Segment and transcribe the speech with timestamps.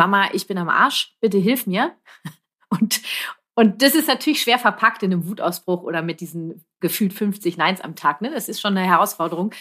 [0.00, 1.94] Mama, ich bin am Arsch, bitte hilf mir.
[2.70, 3.02] Und,
[3.56, 7.80] und das ist natürlich schwer verpackt in einem Wutausbruch oder mit diesen gefühlt 50 Neins
[7.80, 8.22] am Tag.
[8.22, 8.30] Ne?
[8.30, 9.52] Das ist schon eine Herausforderung.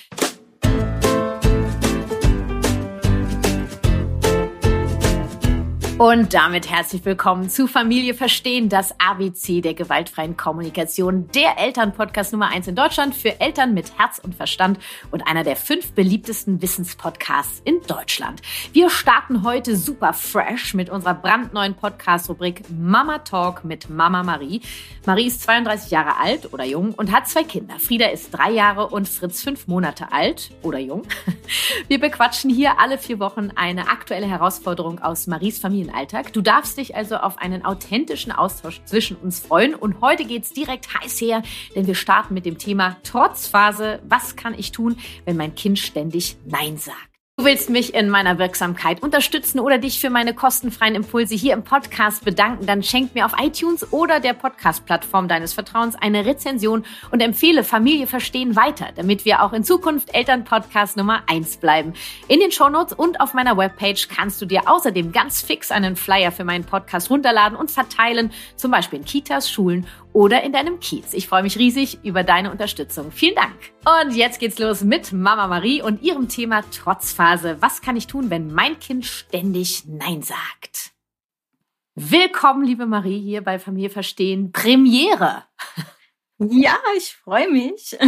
[6.00, 12.48] Und damit herzlich willkommen zu Familie Verstehen, das ABC der gewaltfreien Kommunikation, der Elternpodcast Nummer
[12.48, 14.80] eins in Deutschland für Eltern mit Herz und Verstand
[15.12, 18.42] und einer der fünf beliebtesten Wissenspodcasts in Deutschland.
[18.72, 24.62] Wir starten heute super fresh mit unserer brandneuen Podcast-Rubrik Mama Talk mit Mama Marie.
[25.06, 27.78] Marie ist 32 Jahre alt oder jung und hat zwei Kinder.
[27.78, 31.04] Frieda ist drei Jahre und Fritz fünf Monate alt oder jung.
[31.90, 36.34] Wir bequatschen hier alle vier Wochen eine aktuelle Herausforderung aus Maries Familie Alltag.
[36.34, 39.76] Du darfst dich also auf einen authentischen Austausch zwischen uns freuen.
[39.76, 41.44] Und heute geht's direkt heiß her,
[41.76, 44.02] denn wir starten mit dem Thema Trotzphase.
[44.08, 47.19] Was kann ich tun, wenn mein Kind ständig Nein sagt?
[47.40, 51.64] Du willst mich in meiner Wirksamkeit unterstützen oder dich für meine kostenfreien Impulse hier im
[51.64, 57.22] Podcast bedanken, dann schenk mir auf iTunes oder der Podcast-Plattform deines Vertrauens eine Rezension und
[57.22, 61.94] empfehle Familie verstehen weiter, damit wir auch in Zukunft Elternpodcast Nummer eins bleiben.
[62.28, 66.34] In den Shownotes und auf meiner Webpage kannst du dir außerdem ganz fix einen Flyer
[66.34, 71.14] für meinen Podcast runterladen und verteilen, zum Beispiel in Kitas, Schulen oder in deinem Kiez.
[71.14, 73.12] Ich freue mich riesig über deine Unterstützung.
[73.12, 73.56] Vielen Dank.
[73.86, 77.58] Und jetzt geht's los mit Mama Marie und ihrem Thema Trotzphase.
[77.62, 80.92] Was kann ich tun, wenn mein Kind ständig Nein sagt?
[81.96, 84.52] Willkommen, liebe Marie, hier bei Familie Verstehen.
[84.52, 85.44] Premiere.
[86.40, 87.98] Ja, ich freue mich.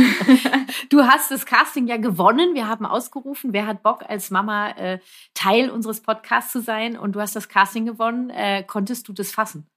[0.90, 2.54] Du hast das Casting ja gewonnen.
[2.54, 5.00] Wir haben ausgerufen, wer hat Bock als Mama äh,
[5.34, 8.30] Teil unseres Podcasts zu sein und du hast das Casting gewonnen.
[8.30, 9.71] Äh, konntest du das fassen?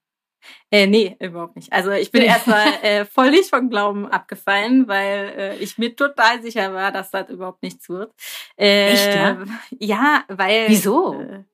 [0.70, 1.72] Äh, nee, überhaupt nicht.
[1.72, 6.72] Also ich bin erstmal äh, völlig vom Glauben abgefallen, weil äh, ich mir total sicher
[6.72, 8.12] war, dass das überhaupt nichts wird.
[8.56, 9.44] Äh, Echt, ja?
[9.78, 10.68] Ja, weil...
[10.68, 11.20] Wieso?
[11.20, 11.44] Äh,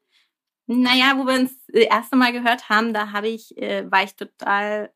[0.66, 4.14] naja, wo wir uns das erste Mal gehört haben, da habe ich, äh, war ich
[4.14, 4.92] total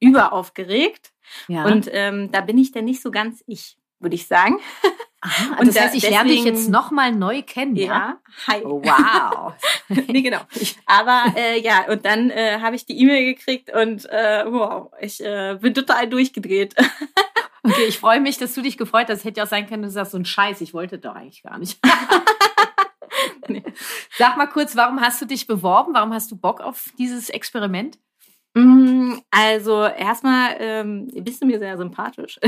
[0.00, 1.12] überaufgeregt.
[1.48, 1.64] Ja.
[1.64, 4.60] Und ähm, da bin ich dann nicht so ganz ich, würde ich sagen.
[5.26, 7.84] Aha, und das heißt, ich deswegen, lerne dich jetzt nochmal neu kennen, ja?
[7.84, 8.18] ja?
[8.46, 8.62] Hi.
[8.64, 9.54] Oh, wow.
[9.88, 10.40] nee, genau.
[10.86, 15.22] Aber äh, ja, und dann äh, habe ich die E-Mail gekriegt und äh, wow, ich
[15.24, 16.76] äh, bin total durchgedreht.
[17.64, 19.24] okay, ich freue mich, dass du dich gefreut hast.
[19.24, 21.58] Hätte ja auch sein können, du sagst so ein Scheiß, ich wollte doch eigentlich gar
[21.58, 21.80] nicht.
[23.48, 23.64] nee.
[24.16, 25.92] Sag mal kurz, warum hast du dich beworben?
[25.94, 27.98] Warum hast du Bock auf dieses Experiment?
[28.54, 32.38] Mm, also erstmal ähm, bist du mir sehr sympathisch.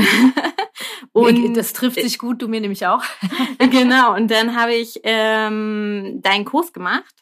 [1.11, 3.03] Und das trifft sich gut, du mir nämlich auch.
[3.71, 7.13] genau, und dann habe ich ähm, deinen Kurs gemacht.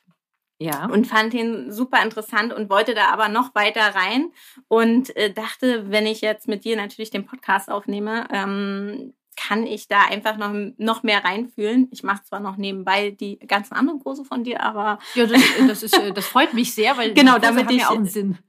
[0.59, 0.87] Ja.
[0.87, 4.31] Und fand ihn super interessant und wollte da aber noch weiter rein
[4.67, 9.87] und äh, dachte, wenn ich jetzt mit dir natürlich den Podcast aufnehme, ähm, kann ich
[9.87, 11.87] da einfach noch, noch mehr reinfühlen.
[11.91, 14.97] Ich mache zwar noch nebenbei die ganzen anderen Kurse von dir, aber.
[15.13, 18.07] Ja, das, das, ist, äh, das freut mich sehr, weil genau, damit ich, auch einen
[18.07, 18.39] Sinn.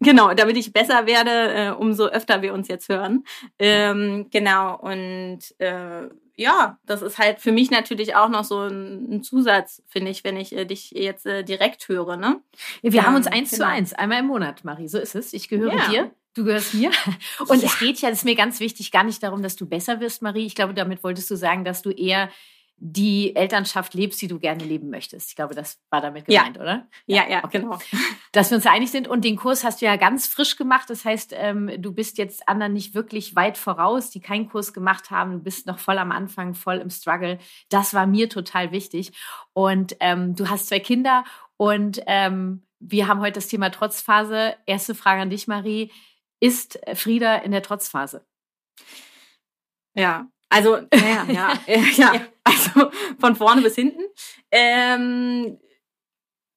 [0.00, 3.24] Genau, damit ich besser werde, äh, umso öfter wir uns jetzt hören.
[3.58, 9.10] Ähm, genau, und äh, ja, das ist halt für mich natürlich auch noch so ein,
[9.10, 12.16] ein Zusatz, finde ich, wenn ich äh, dich jetzt äh, direkt höre.
[12.16, 12.40] Ne?
[12.82, 13.64] Ja, wir ähm, haben uns eins genau.
[13.64, 15.32] zu eins, einmal im Monat, Marie, so ist es.
[15.32, 15.88] Ich gehöre ja.
[15.88, 16.10] dir.
[16.34, 16.90] Du gehörst mir.
[17.48, 17.66] Und ja.
[17.66, 20.22] es geht ja, das ist mir ganz wichtig, gar nicht darum, dass du besser wirst,
[20.22, 20.46] Marie.
[20.46, 22.30] Ich glaube, damit wolltest du sagen, dass du eher
[22.84, 25.28] die Elternschaft lebst, die du gerne leben möchtest.
[25.28, 26.62] Ich glaube, das war damit gemeint, ja.
[26.62, 26.88] oder?
[27.06, 27.60] Ja, ja, okay.
[27.60, 27.78] genau.
[28.32, 29.06] Dass wir uns einig sind.
[29.06, 30.90] Und den Kurs hast du ja ganz frisch gemacht.
[30.90, 35.12] Das heißt, ähm, du bist jetzt anderen nicht wirklich weit voraus, die keinen Kurs gemacht
[35.12, 35.30] haben.
[35.30, 37.38] Du bist noch voll am Anfang, voll im Struggle.
[37.68, 39.12] Das war mir total wichtig.
[39.52, 41.22] Und ähm, du hast zwei Kinder
[41.56, 44.56] und ähm, wir haben heute das Thema Trotzphase.
[44.66, 45.92] Erste Frage an dich, Marie.
[46.40, 48.26] Ist Frieda in der Trotzphase?
[49.94, 51.58] Ja, also, ja, ja,
[51.96, 52.12] ja,
[52.44, 54.02] also von vorne bis hinten.
[54.50, 55.58] Ähm,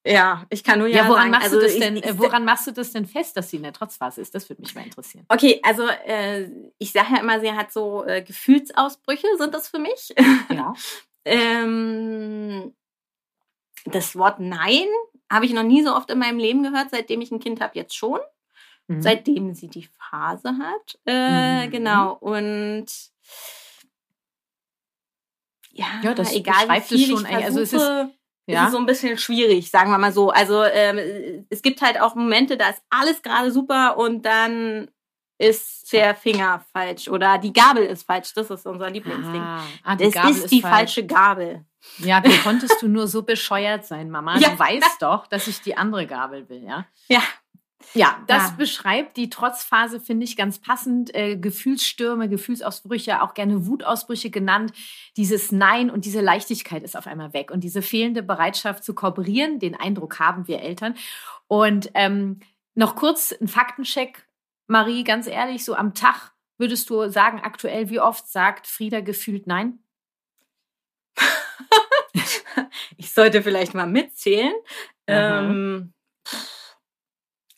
[0.06, 1.98] ja, ich kann nur ja, ja woran sagen, machst also du das denn?
[1.98, 4.36] Ich, woran machst du das denn fest, dass sie in der Trotzphase ist?
[4.36, 5.26] Das würde mich mal interessieren.
[5.30, 9.80] Okay, also äh, ich sage ja immer, sie hat so äh, Gefühlsausbrüche, sind das für
[9.80, 10.14] mich?
[10.52, 10.74] Ja.
[11.26, 12.76] ähm,
[13.86, 14.88] das Wort Nein
[15.32, 17.72] habe ich noch nie so oft in meinem Leben gehört, seitdem ich ein Kind habe.
[17.76, 18.20] Jetzt schon,
[18.88, 19.02] mhm.
[19.02, 21.00] seitdem sie die Phase hat.
[21.08, 21.72] Äh, mhm.
[21.72, 22.86] Genau und
[25.76, 27.82] ja, ja das egal wie viel schon, ich also es ist,
[28.48, 28.62] ja.
[28.62, 30.30] ist es so ein bisschen schwierig, sagen wir mal so.
[30.30, 34.90] Also ähm, es gibt halt auch Momente, da ist alles gerade super und dann
[35.38, 38.34] ist der Finger falsch oder die Gabel ist falsch.
[38.34, 39.42] Das ist unser Lieblingsding.
[39.42, 40.76] Ah, ah, das Gabel ist die falsch.
[40.76, 41.66] falsche Gabel.
[41.98, 44.38] Ja, wie konntest du nur so bescheuert sein, Mama?
[44.40, 44.50] Ja.
[44.50, 46.86] Du weißt doch, dass ich die andere Gabel will, ja?
[47.10, 47.22] Ja.
[47.94, 48.56] Ja, das ja.
[48.58, 51.14] beschreibt die Trotzphase, finde ich ganz passend.
[51.16, 54.74] Äh, Gefühlsstürme, Gefühlsausbrüche, auch gerne Wutausbrüche genannt.
[55.18, 57.52] Dieses Nein und diese Leichtigkeit ist auf einmal weg.
[57.52, 60.96] Und diese fehlende Bereitschaft zu kooperieren, den Eindruck haben wir Eltern.
[61.48, 62.40] Und ähm,
[62.74, 64.28] noch kurz ein Faktencheck,
[64.68, 69.48] Marie, ganz ehrlich, so am Tag würdest du sagen, aktuell, wie oft sagt Frieda gefühlt
[69.48, 69.80] Nein?
[72.98, 74.54] ich sollte vielleicht mal mitzählen.
[75.08, 75.94] Ähm,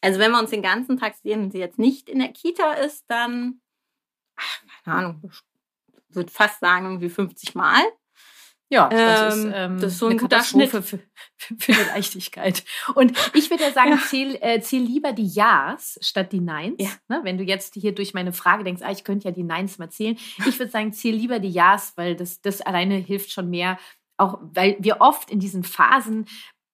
[0.02, 2.74] also wenn wir uns den ganzen Tag sehen und sie jetzt nicht in der Kita
[2.74, 3.62] ist, dann,
[4.36, 5.32] ach, keine Ahnung,
[6.10, 7.82] würde fast sagen irgendwie 50 Mal.
[8.70, 11.00] Ja, das, ähm, ist, ähm, das ist so eine Katastrophe für,
[11.38, 12.66] für, für die Leichtigkeit.
[12.96, 14.00] Und ich würde ja sagen, ja.
[14.06, 16.76] Zähl, äh, zähl lieber die Ja's statt die Neins.
[16.78, 16.90] Ja.
[17.08, 19.78] Ne, wenn du jetzt hier durch meine Frage denkst, ah, ich könnte ja die Neins
[19.78, 20.18] mal zählen.
[20.46, 23.80] Ich würde sagen, zähl lieber die Ja's, weil das, das alleine hilft schon mehr.
[24.18, 26.26] Auch weil wir oft in diesen Phasen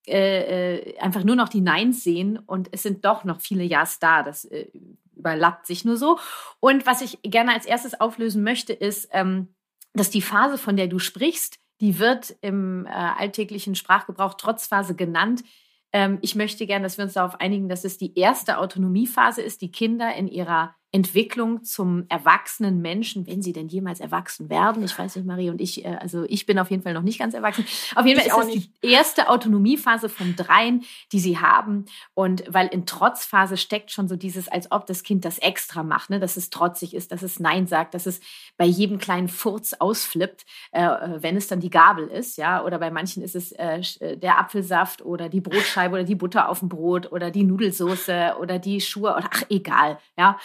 [0.08, 4.00] äh, äh, einfach nur noch die Neins sehen und es sind doch noch viele Ja's
[4.00, 4.24] da.
[4.24, 4.68] Das äh,
[5.16, 6.20] überlappt sich nur so.
[6.60, 9.56] Und was ich gerne als erstes auflösen möchte, ist, ähm,
[9.94, 15.44] dass die Phase, von der du sprichst, die wird im äh, alltäglichen Sprachgebrauch Trotzphase genannt.
[15.92, 19.62] Ähm, ich möchte gerne, dass wir uns darauf einigen, dass es die erste Autonomiephase ist,
[19.62, 24.84] die Kinder in ihrer Entwicklung zum erwachsenen Menschen, wenn sie denn jemals erwachsen werden.
[24.84, 27.18] Ich weiß nicht, Marie und ich, äh, also ich bin auf jeden Fall noch nicht
[27.18, 27.66] ganz erwachsen.
[27.96, 28.72] Auf jeden Fall ist das nicht.
[28.84, 31.86] die erste Autonomiephase von dreien, die sie haben.
[32.14, 36.12] Und weil in Trotzphase steckt schon so dieses, als ob das Kind das extra macht,
[36.12, 36.20] ne?
[36.20, 38.22] dass es trotzig ist, dass es Nein sagt, dass es
[38.58, 40.88] bei jedem kleinen Furz ausflippt, äh,
[41.18, 42.64] wenn es dann die Gabel ist, ja.
[42.64, 46.50] Oder bei manchen ist es äh, äh, der Apfelsaft oder die Brotscheibe oder die Butter
[46.50, 50.38] auf dem Brot oder die Nudelsoße oder die Schuhe oder ach egal, ja.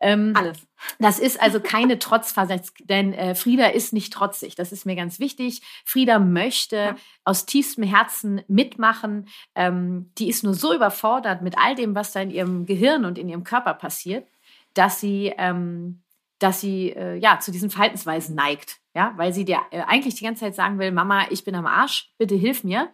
[0.00, 0.58] Ähm, Alles.
[0.98, 4.54] Das ist also keine Trotzphase, denn äh, Frieda ist nicht trotzig.
[4.54, 5.62] Das ist mir ganz wichtig.
[5.84, 6.96] Frieda möchte ja.
[7.24, 9.28] aus tiefstem Herzen mitmachen.
[9.54, 13.18] Ähm, die ist nur so überfordert mit all dem, was da in ihrem Gehirn und
[13.18, 14.28] in ihrem Körper passiert,
[14.74, 16.02] dass sie, ähm,
[16.38, 18.78] dass sie äh, ja zu diesen Verhaltensweisen neigt.
[18.94, 21.66] Ja, weil sie dir äh, eigentlich die ganze Zeit sagen will, Mama, ich bin am
[21.66, 22.90] Arsch, bitte hilf mir.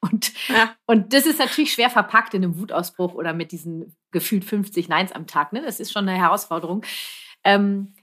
[0.00, 0.74] Und, ja.
[0.86, 5.12] und das ist natürlich schwer verpackt in einem Wutausbruch oder mit diesen gefühlt 50 Neins
[5.12, 5.52] am Tag.
[5.52, 5.62] Ne?
[5.62, 6.84] Das ist schon eine Herausforderung.
[7.44, 7.94] Ähm,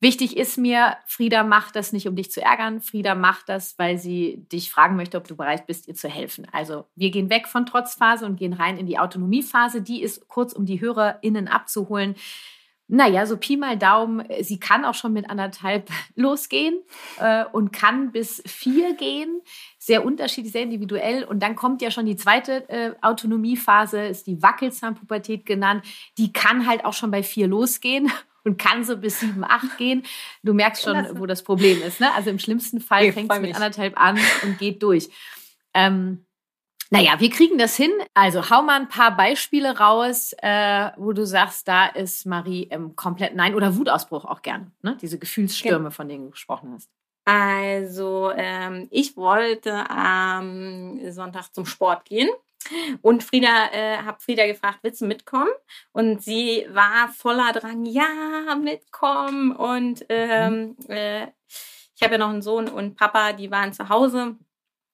[0.00, 2.80] wichtig ist mir, Frieda macht das nicht, um dich zu ärgern.
[2.80, 6.46] Frieda macht das, weil sie dich fragen möchte, ob du bereit bist, ihr zu helfen.
[6.52, 9.82] Also wir gehen weg von Trotzphase und gehen rein in die Autonomiephase.
[9.82, 12.14] Die ist kurz, um die HörerInnen abzuholen.
[12.94, 16.78] Naja, so Pi mal Daumen, sie kann auch schon mit anderthalb losgehen
[17.18, 19.40] äh, und kann bis vier gehen.
[19.78, 21.24] Sehr unterschiedlich, sehr individuell.
[21.24, 25.86] Und dann kommt ja schon die zweite äh, Autonomiephase, ist die Wackelzahnpubertät genannt.
[26.18, 28.12] Die kann halt auch schon bei vier losgehen
[28.44, 30.02] und kann so bis sieben, acht gehen.
[30.42, 31.98] Du merkst schon, wo das Problem ist.
[31.98, 32.12] Ne?
[32.14, 35.08] Also im schlimmsten Fall fängt es mit anderthalb an und geht durch.
[35.72, 36.26] Ähm,
[36.92, 37.90] naja, wir kriegen das hin.
[38.12, 42.96] Also hau mal ein paar Beispiele raus, äh, wo du sagst, da ist Marie im
[42.96, 44.72] kompletten Nein oder Wutausbruch auch gern.
[44.82, 44.98] Ne?
[45.00, 46.90] Diese Gefühlsstürme, von denen du gesprochen hast.
[47.24, 52.28] Also ähm, ich wollte am Sonntag zum Sport gehen.
[53.00, 55.50] Und Frieda, äh, habe Frieda gefragt, willst du mitkommen?
[55.92, 59.52] Und sie war voller Drang, ja, mitkommen.
[59.56, 60.90] Und ähm, mhm.
[60.90, 61.22] äh,
[61.96, 64.36] ich habe ja noch einen Sohn und Papa, die waren zu Hause.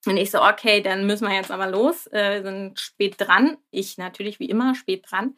[0.07, 2.07] Und ich so, okay, dann müssen wir jetzt aber los.
[2.09, 3.57] Äh, wir sind spät dran.
[3.71, 5.35] Ich natürlich wie immer spät dran.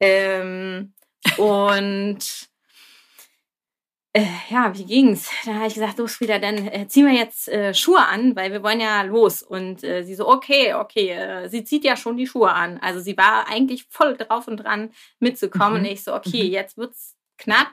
[0.00, 0.94] Ähm,
[1.36, 2.18] und
[4.12, 5.30] äh, ja, wie ging's?
[5.44, 8.50] Da habe ich gesagt, los wieder, dann äh, ziehen wir jetzt äh, Schuhe an, weil
[8.50, 9.42] wir wollen ja los.
[9.42, 12.78] Und äh, sie so, okay, okay, äh, sie zieht ja schon die Schuhe an.
[12.78, 14.90] Also sie war eigentlich voll drauf und dran
[15.20, 15.82] mitzukommen.
[15.82, 15.86] Mhm.
[15.86, 16.50] Und ich so, okay, mhm.
[16.50, 17.68] jetzt wird's knapp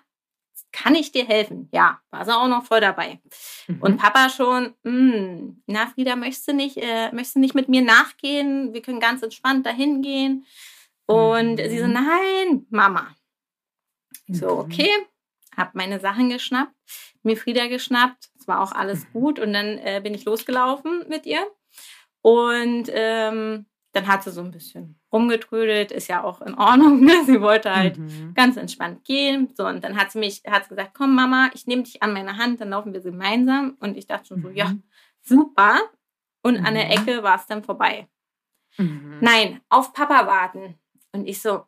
[0.78, 1.70] kann ich dir helfen?
[1.72, 3.20] Ja, war sie auch noch voll dabei.
[3.68, 3.82] Mhm.
[3.82, 7.82] Und Papa schon, hm, na Frieda, möchtest du nicht, äh, möchtest du nicht mit mir
[7.82, 8.74] nachgehen?
[8.74, 10.46] Wir können ganz entspannt dahin gehen.
[11.08, 11.70] Und mhm.
[11.70, 13.16] sie so, nein, Mama.
[14.28, 14.60] Ich so, mhm.
[14.60, 14.90] okay,
[15.56, 16.76] hab meine Sachen geschnappt,
[17.24, 19.14] mir Frieda geschnappt, es war auch alles mhm.
[19.14, 21.46] gut und dann äh, bin ich losgelaufen mit ihr.
[22.22, 27.00] Und ähm, dann hat sie so ein bisschen rumgetrödelt, ist ja auch in Ordnung.
[27.06, 27.24] Ne?
[27.26, 28.34] Sie wollte halt mhm.
[28.34, 29.54] ganz entspannt gehen.
[29.56, 32.14] So, und dann hat sie mich, hat sie gesagt, komm Mama, ich nehme dich an
[32.14, 33.78] meine Hand, dann laufen wir gemeinsam.
[33.80, 34.56] Und ich dachte schon so, mhm.
[34.56, 34.74] ja,
[35.22, 35.80] super.
[36.42, 36.66] Und mhm.
[36.66, 36.92] an der mhm.
[36.92, 38.08] Ecke war es dann vorbei.
[38.78, 39.18] Mhm.
[39.22, 40.76] Nein, auf Papa warten.
[41.12, 41.64] Und ich so,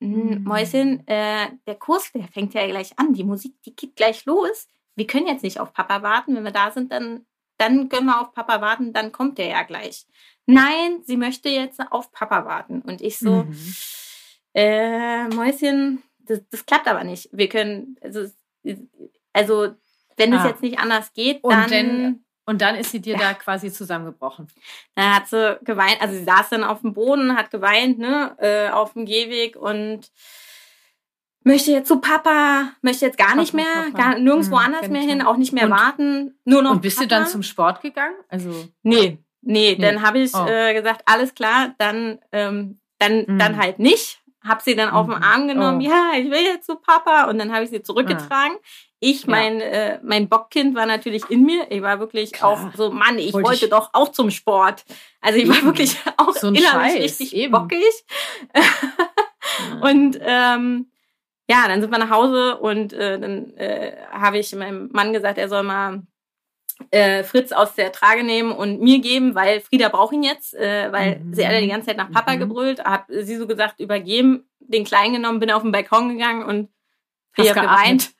[0.00, 0.44] hm, mhm.
[0.44, 3.12] Mäuschen, äh, der Kurs, der fängt ja gleich an.
[3.12, 4.68] Die Musik, die geht gleich los.
[4.96, 6.36] Wir können jetzt nicht auf Papa warten.
[6.36, 7.26] Wenn wir da sind, dann,
[7.58, 10.06] dann können wir auf Papa warten, dann kommt der ja gleich
[10.46, 12.82] nein, sie möchte jetzt auf Papa warten.
[12.82, 13.74] Und ich so, mhm.
[14.54, 17.28] äh, Mäuschen, das, das, klappt aber nicht.
[17.32, 18.26] Wir können, also,
[19.32, 19.74] also
[20.16, 20.48] wenn es ah.
[20.48, 23.20] jetzt nicht anders geht, dann, dann Und dann ist sie dir ja.
[23.20, 24.48] da quasi zusammengebrochen.
[24.94, 28.70] Da hat sie geweint, also sie saß dann auf dem Boden, hat geweint, ne, äh,
[28.70, 30.10] auf dem Gehweg und
[31.42, 34.10] möchte jetzt zu Papa, möchte jetzt gar nicht Papa, mehr, Papa.
[34.10, 36.72] Gar, nirgendwo mhm, anders mehr hin, auch nicht mehr und, warten, nur noch.
[36.72, 37.08] Und bist Papa.
[37.08, 38.16] du dann zum Sport gegangen?
[38.28, 39.76] Also nee, nee, nee.
[39.76, 40.46] dann habe ich oh.
[40.46, 43.38] äh, gesagt, alles klar, dann ähm, dann mhm.
[43.38, 44.20] dann halt nicht.
[44.42, 45.22] Hab sie dann auf den mhm.
[45.22, 45.88] Arm genommen, oh.
[45.88, 48.56] ja, ich will jetzt zu Papa und dann habe ich sie zurückgetragen.
[48.56, 48.66] Ah.
[49.00, 49.66] Ich, mein, ja.
[49.66, 51.66] äh, mein Bockkind war natürlich in mir.
[51.70, 52.50] Ich war wirklich Klar.
[52.50, 54.84] auch so, Mann, ich wollte, wollte ich doch auch zum Sport.
[55.20, 57.52] Also ich war wirklich auch so innerlich Scheiß, richtig eben.
[57.52, 57.82] bockig.
[59.82, 60.90] und ähm,
[61.48, 65.36] ja, dann sind wir nach Hause und äh, dann äh, habe ich meinem Mann gesagt,
[65.36, 66.02] er soll mal
[66.90, 70.90] äh, Fritz aus der Trage nehmen und mir geben, weil Frieda braucht ihn jetzt, äh,
[70.92, 71.34] weil mhm.
[71.34, 72.40] sie alle die ganze Zeit nach Papa mhm.
[72.40, 72.84] gebrüllt.
[72.84, 76.68] Hab sie so gesagt, übergeben, den Kleinen genommen, bin auf den Balkon gegangen und
[77.36, 78.12] ich habe geweint.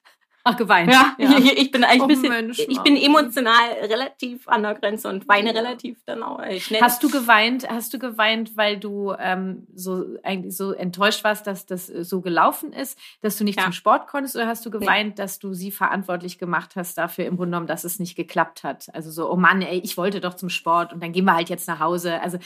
[0.46, 0.92] Ach, geweint.
[0.92, 1.38] Ja, ja.
[1.38, 5.54] Ich, ich, bin eigentlich oh, bisschen, ich bin emotional relativ an der Grenze und weine
[5.54, 6.82] relativ dann auch schnell.
[6.82, 11.64] Hast du geweint, hast du geweint, weil du ähm, so eigentlich so enttäuscht warst, dass
[11.64, 13.64] das so gelaufen ist, dass du nicht ja.
[13.64, 15.22] zum Sport konntest oder hast du geweint, nee.
[15.22, 18.94] dass du sie verantwortlich gemacht hast dafür im Grunde genommen, dass es nicht geklappt hat?
[18.94, 21.48] Also so, oh Mann, ey, ich wollte doch zum Sport und dann gehen wir halt
[21.48, 22.20] jetzt nach Hause.
[22.20, 22.36] Also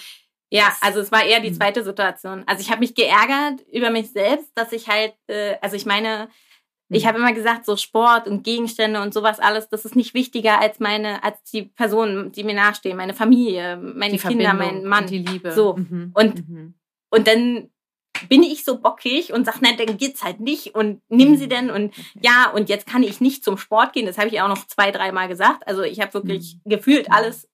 [0.50, 1.56] ja, also es war eher die hm.
[1.56, 2.44] zweite Situation.
[2.46, 6.28] Also ich habe mich geärgert über mich selbst, dass ich halt, äh, also ich meine,
[6.90, 7.08] ich mhm.
[7.08, 10.80] habe immer gesagt, so Sport und Gegenstände und sowas alles, das ist nicht wichtiger als
[10.80, 15.04] meine, als die Personen, die mir nachstehen, meine Familie, meine die Kinder, mein Mann.
[15.04, 15.52] Und die Liebe.
[15.52, 15.76] So.
[15.76, 16.12] Mhm.
[16.14, 16.74] Und, mhm.
[17.10, 17.70] und dann
[18.28, 21.50] bin ich so bockig und sag, nein, dann geht's halt nicht und nimm sie mhm.
[21.50, 24.06] denn und ja, und jetzt kann ich nicht zum Sport gehen.
[24.06, 25.66] Das habe ich auch noch zwei, dreimal gesagt.
[25.68, 26.70] Also ich habe wirklich mhm.
[26.70, 27.48] gefühlt alles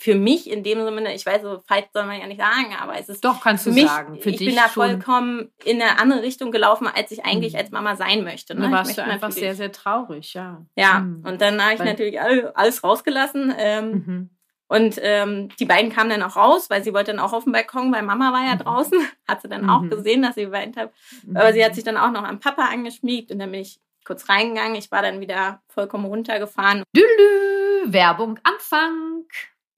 [0.00, 2.98] für mich in dem Sinne, ich weiß, so falsch soll man ja nicht sagen, aber
[2.98, 4.18] es ist doch kannst du mich, sagen.
[4.18, 7.58] Für ich dich bin da vollkommen in eine andere Richtung gelaufen, als ich eigentlich mhm.
[7.58, 8.54] als Mama sein möchte.
[8.54, 8.62] Ne?
[8.62, 10.64] Da warst du einfach sehr, sehr traurig, ja.
[10.74, 11.22] Ja, mhm.
[11.26, 13.52] und dann habe ich weil natürlich alles rausgelassen.
[13.58, 14.30] Ähm, mhm.
[14.68, 17.52] Und ähm, die beiden kamen dann auch raus, weil sie wollte dann auch auf dem
[17.52, 18.60] Balkon, weil Mama war ja mhm.
[18.60, 18.98] draußen.
[19.28, 19.90] Hat sie dann auch mhm.
[19.90, 20.92] gesehen, dass sie geweint hat.
[21.34, 24.30] Aber sie hat sich dann auch noch am Papa angeschmiegt und dann bin ich kurz
[24.30, 24.76] reingegangen.
[24.76, 26.84] Ich war dann wieder vollkommen runtergefahren.
[26.94, 29.24] Lülü, Werbung Anfang.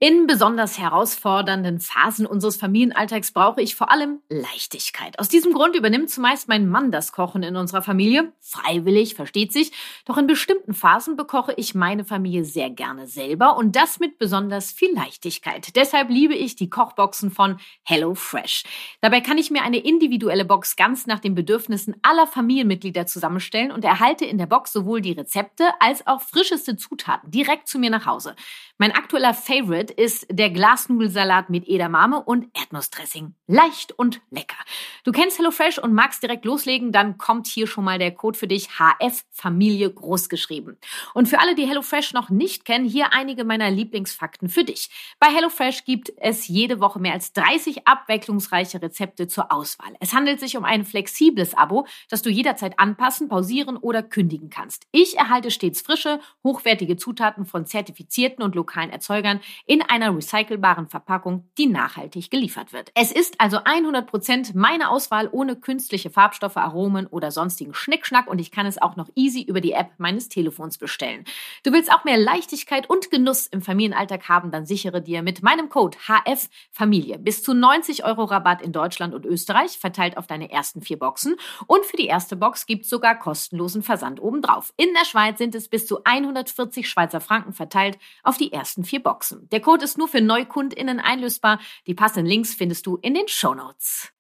[0.05, 5.17] In besonders herausfordernden Phasen unseres Familienalltags brauche ich vor allem Leichtigkeit.
[5.21, 8.33] Aus diesem Grund übernimmt zumeist mein Mann das Kochen in unserer Familie.
[8.41, 9.71] Freiwillig, versteht sich.
[10.05, 14.73] Doch in bestimmten Phasen bekoche ich meine Familie sehr gerne selber und das mit besonders
[14.73, 15.77] viel Leichtigkeit.
[15.77, 18.65] Deshalb liebe ich die Kochboxen von HelloFresh.
[19.03, 23.85] Dabei kann ich mir eine individuelle Box ganz nach den Bedürfnissen aller Familienmitglieder zusammenstellen und
[23.85, 28.07] erhalte in der Box sowohl die Rezepte als auch frischeste Zutaten direkt zu mir nach
[28.07, 28.35] Hause.
[28.83, 33.33] Mein aktueller Favorite ist der Glasnudelsalat mit Edamame und Erdnussdressing.
[33.47, 34.57] Leicht und lecker.
[35.05, 38.49] Du kennst HelloFresh und magst direkt loslegen, dann kommt hier schon mal der Code für
[38.49, 40.79] dich HF Familie großgeschrieben.
[41.15, 44.91] Und für alle, die HelloFresh noch nicht kennen, hier einige meiner Lieblingsfakten für dich.
[45.21, 49.95] Bei HelloFresh gibt es jede Woche mehr als 30 abwechslungsreiche Rezepte zur Auswahl.
[50.01, 54.89] Es handelt sich um ein flexibles Abo, das du jederzeit anpassen, pausieren oder kündigen kannst.
[54.91, 60.89] Ich erhalte stets frische, hochwertige Zutaten von zertifizierten und lokalen lokalen Erzeugern in einer recycelbaren
[60.89, 62.91] Verpackung, die nachhaltig geliefert wird.
[62.95, 68.51] Es ist also 100% meine Auswahl ohne künstliche Farbstoffe, Aromen oder sonstigen Schnickschnack und ich
[68.51, 71.25] kann es auch noch easy über die App meines Telefons bestellen.
[71.65, 75.69] Du willst auch mehr Leichtigkeit und Genuss im Familienalltag haben, dann sichere dir mit meinem
[75.69, 80.51] Code HF Familie bis zu 90 Euro Rabatt in Deutschland und Österreich, verteilt auf deine
[80.51, 81.37] ersten vier Boxen.
[81.67, 84.73] Und für die erste Box gibt es sogar kostenlosen Versand obendrauf.
[84.77, 89.03] In der Schweiz sind es bis zu 140 Schweizer Franken verteilt auf die ersten vier
[89.03, 89.49] Boxen.
[89.51, 91.61] Der Code ist nur für NeukundInnen einlösbar.
[91.87, 94.13] Die passenden Links findest du in den Show Notes.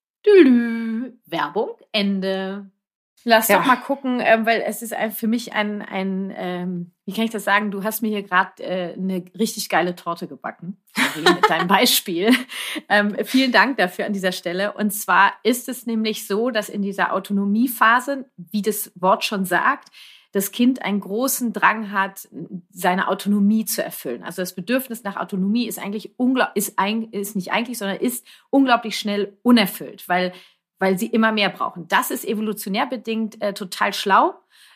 [1.27, 2.71] Werbung, Ende.
[3.25, 3.59] Lass ja.
[3.59, 7.25] doch mal gucken, äh, weil es ist ein, für mich ein, ein ähm, wie kann
[7.25, 7.71] ich das sagen?
[7.71, 10.83] Du hast mir hier gerade äh, eine richtig geile Torte gebacken
[11.17, 12.35] mit deinem Beispiel.
[12.89, 14.73] Ähm, vielen Dank dafür an dieser Stelle.
[14.73, 19.91] Und zwar ist es nämlich so, dass in dieser Autonomiephase, wie das Wort schon sagt,
[20.33, 22.29] das Kind einen großen Drang hat,
[22.71, 24.23] seine Autonomie zu erfüllen.
[24.23, 28.27] Also das Bedürfnis nach Autonomie ist eigentlich unglaublich, ist, ein, ist nicht eigentlich, sondern ist
[28.51, 30.33] unglaublich schnell unerfüllt, weil,
[30.79, 31.87] weil sie immer mehr brauchen.
[31.89, 34.35] Das ist evolutionär bedingt äh, total schlau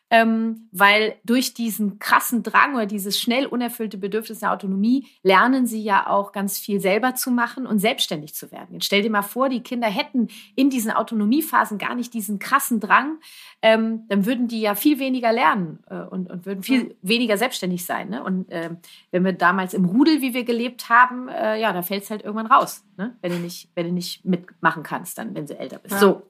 [0.08, 5.82] ähm, weil durch diesen krassen Drang oder dieses schnell unerfüllte Bedürfnis der Autonomie lernen sie
[5.82, 8.68] ja auch ganz viel selber zu machen und selbstständig zu werden.
[8.74, 12.78] Jetzt stell dir mal vor, die Kinder hätten in diesen Autonomiephasen gar nicht diesen krassen
[12.78, 13.18] Drang,
[13.62, 16.94] ähm, dann würden die ja viel weniger lernen äh, und, und würden viel mhm.
[17.02, 18.10] weniger selbstständig sein.
[18.10, 18.22] Ne?
[18.22, 18.70] Und äh,
[19.10, 22.22] wenn wir damals im Rudel, wie wir gelebt haben, äh, ja, da fällt es halt
[22.22, 23.16] irgendwann raus, ne?
[23.22, 25.94] wenn, du nicht, wenn du nicht mitmachen kannst, dann, wenn du älter bist.
[25.94, 26.00] Ja.
[26.00, 26.22] So.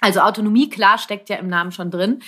[0.00, 2.20] Also Autonomie, klar, steckt ja im Namen schon drin.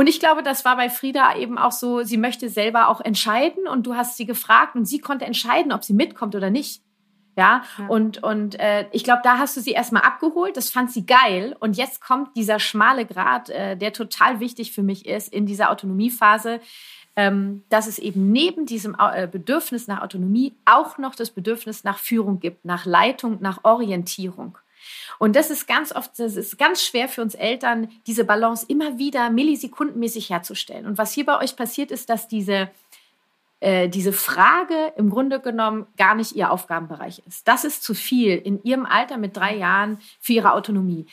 [0.00, 3.68] Und ich glaube, das war bei Frieda eben auch so, sie möchte selber auch entscheiden
[3.68, 6.82] und du hast sie gefragt und sie konnte entscheiden, ob sie mitkommt oder nicht.
[7.36, 7.86] Ja, ja.
[7.86, 11.54] und, und äh, ich glaube, da hast du sie erstmal abgeholt, das fand sie geil.
[11.60, 15.70] Und jetzt kommt dieser schmale Grad, äh, der total wichtig für mich ist in dieser
[15.70, 16.60] Autonomiephase,
[17.16, 21.98] ähm, dass es eben neben diesem äh, Bedürfnis nach Autonomie auch noch das Bedürfnis nach
[21.98, 24.56] Führung gibt, nach Leitung, nach Orientierung.
[25.18, 28.98] Und das ist ganz oft, das ist ganz schwer für uns Eltern, diese Balance immer
[28.98, 30.86] wieder millisekundenmäßig herzustellen.
[30.86, 32.70] Und was hier bei euch passiert ist, dass diese
[33.60, 37.46] äh, diese Frage im Grunde genommen gar nicht ihr Aufgabenbereich ist.
[37.46, 41.06] Das ist zu viel in ihrem Alter mit drei Jahren für ihre Autonomie.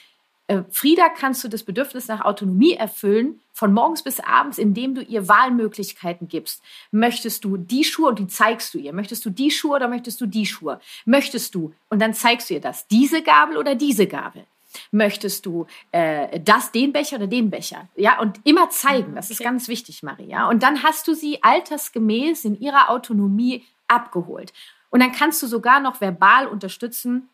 [0.47, 5.01] Äh, Frieda kannst du das Bedürfnis nach Autonomie erfüllen, von morgens bis abends, indem du
[5.01, 6.63] ihr Wahlmöglichkeiten gibst.
[6.91, 8.93] Möchtest du die Schuhe und die zeigst du ihr?
[8.93, 10.79] Möchtest du die Schuhe oder möchtest du die Schuhe?
[11.05, 14.45] Möchtest du, und dann zeigst du ihr das, diese Gabel oder diese Gabel?
[14.91, 17.87] Möchtest du äh, das, den Becher oder den Becher?
[17.95, 20.47] Ja, und immer zeigen, das ist ganz wichtig, Maria.
[20.49, 24.53] Und dann hast du sie altersgemäß in ihrer Autonomie abgeholt.
[24.89, 27.29] Und dann kannst du sogar noch verbal unterstützen,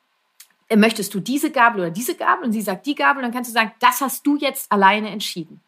[0.75, 2.45] möchtest du diese Gabel oder diese Gabel?
[2.45, 5.61] Und sie sagt die Gabel, dann kannst du sagen, das hast du jetzt alleine entschieden.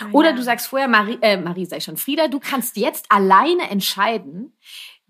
[0.00, 0.36] Oh, oder ja.
[0.36, 4.52] du sagst vorher, Marie, äh, Marie sei schon, Frieda, du kannst jetzt alleine entscheiden,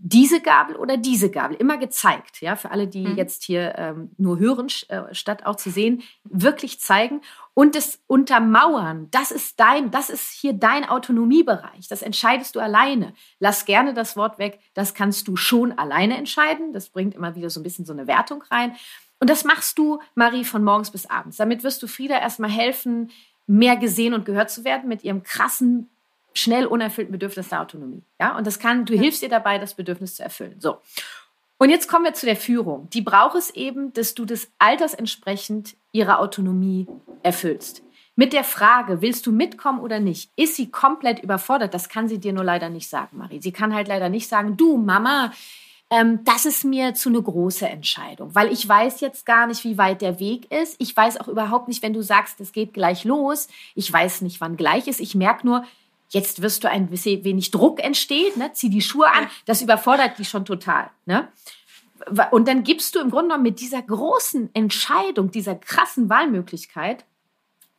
[0.04, 3.16] diese Gabel oder diese Gabel, immer gezeigt, ja, für alle, die mhm.
[3.16, 7.21] jetzt hier ähm, nur hören, äh, statt auch zu sehen, wirklich zeigen
[7.54, 9.09] und das untermauern.
[9.11, 11.88] Das ist dein, das ist hier dein Autonomiebereich.
[11.88, 13.12] Das entscheidest du alleine.
[13.38, 14.61] Lass gerne das Wort weg.
[14.75, 16.73] Das kannst du schon alleine entscheiden.
[16.73, 18.75] Das bringt immer wieder so ein bisschen so eine Wertung rein.
[19.21, 21.37] Und das machst du, Marie, von morgens bis abends.
[21.37, 23.11] Damit wirst du Frieda erstmal helfen,
[23.47, 25.90] mehr gesehen und gehört zu werden mit ihrem krassen
[26.35, 28.02] schnell unerfüllten Bedürfnis der Autonomie.
[28.18, 30.56] Ja, und das kann, du hilfst ihr dabei, das Bedürfnis zu erfüllen.
[30.59, 30.78] So.
[31.62, 32.90] Und jetzt kommen wir zu der Führung.
[32.90, 36.88] Die braucht es eben, dass du des Alters entsprechend ihre Autonomie
[37.23, 37.85] erfüllst.
[38.16, 41.73] Mit der Frage, willst du mitkommen oder nicht, ist sie komplett überfordert.
[41.73, 43.40] Das kann sie dir nur leider nicht sagen, Marie.
[43.40, 45.31] Sie kann halt leider nicht sagen, du Mama,
[45.90, 49.78] ähm, das ist mir zu eine große Entscheidung, weil ich weiß jetzt gar nicht, wie
[49.78, 50.75] weit der Weg ist.
[50.81, 53.47] Ich weiß auch überhaupt nicht, wenn du sagst, es geht gleich los.
[53.76, 54.99] Ich weiß nicht, wann gleich ist.
[54.99, 55.64] Ich merke nur,
[56.12, 58.52] Jetzt wirst du ein bisschen wenig Druck entsteht, ne?
[58.52, 59.28] zieh die Schuhe an.
[59.47, 60.90] Das überfordert die schon total.
[61.07, 61.28] Ne?
[62.31, 67.07] Und dann gibst du im Grunde genommen mit dieser großen Entscheidung, dieser krassen Wahlmöglichkeit,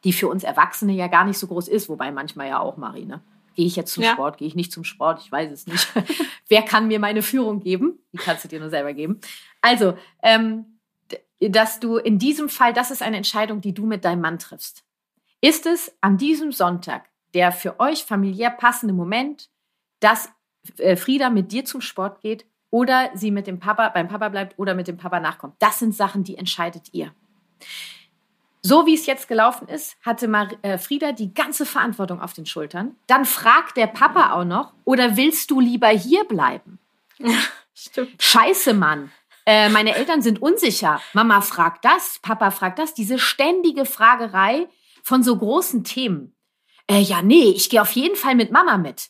[0.04, 3.22] die für uns Erwachsene ja gar nicht so groß ist, wobei manchmal ja auch, Marine.
[3.56, 4.14] Gehe ich jetzt zum ja.
[4.14, 5.88] Sport, gehe ich nicht zum Sport, ich weiß es nicht.
[6.48, 8.00] Wer kann mir meine Führung geben?
[8.14, 9.20] Die kannst du dir nur selber geben.
[9.62, 10.80] Also, ähm,
[11.40, 14.84] dass du in diesem Fall, das ist eine Entscheidung, die du mit deinem Mann triffst.
[15.40, 19.50] Ist es an diesem Sonntag der für euch familiär passende Moment,
[20.00, 20.30] dass
[20.78, 24.58] äh, Frieda mit dir zum Sport geht oder sie mit dem Papa beim Papa bleibt
[24.58, 25.56] oder mit dem Papa nachkommt.
[25.60, 27.14] Das sind Sachen, die entscheidet ihr.
[28.62, 32.46] So wie es jetzt gelaufen ist, hatte Mar äh, Frieda die ganze Verantwortung auf den
[32.46, 32.96] Schultern.
[33.08, 36.80] Dann fragt der Papa auch noch, oder willst du lieber hier bleiben?
[37.18, 37.36] Ja,
[37.76, 38.22] stimmt.
[38.22, 39.12] Scheiße, Mann.
[39.46, 41.02] Äh, meine Eltern sind unsicher.
[41.12, 42.94] Mama fragt das, Papa fragt das.
[42.94, 44.68] Diese ständige Fragerei
[45.04, 46.34] von so großen Themen
[46.90, 49.10] äh, ja, nee, ich gehe auf jeden Fall mit Mama mit.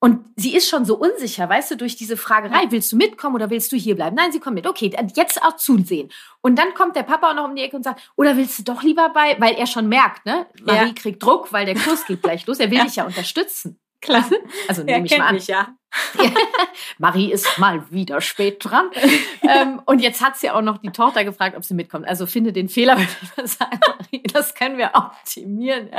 [0.00, 3.50] Und sie ist schon so unsicher, weißt du, durch diese Fragerei, willst du mitkommen oder
[3.50, 4.14] willst du hier bleiben?
[4.14, 4.66] Nein, sie kommt mit.
[4.66, 6.08] Okay, jetzt auch zusehen.
[6.40, 8.62] Und dann kommt der Papa auch noch um die Ecke und sagt, oder willst du
[8.62, 10.46] doch lieber bei, weil er schon merkt, ne?
[10.62, 10.92] Marie ja.
[10.94, 12.60] kriegt Druck, weil der Kurs geht gleich los.
[12.60, 12.84] Er will ja.
[12.84, 13.80] dich ja unterstützen.
[14.00, 14.36] Klasse.
[14.68, 15.34] Also nehme ich mal an.
[15.34, 15.74] Mich, ja.
[16.98, 18.90] Marie ist mal wieder spät dran.
[19.42, 22.06] ähm, und jetzt hat sie auch noch die Tochter gefragt, ob sie mitkommt.
[22.06, 22.96] Also finde den Fehler,
[23.36, 25.90] Marie, das können wir optimieren.